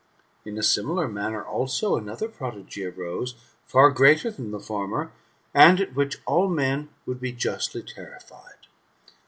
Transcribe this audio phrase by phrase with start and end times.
[0.45, 3.35] In a similar manner also, another prodigy arose,
[3.67, 5.11] for greater than the former,
[5.53, 8.65] and at which all men would be justly terrified.